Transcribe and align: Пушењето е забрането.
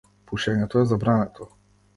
Пушењето 0.31 0.81
е 0.85 0.89
забрането. 0.93 1.51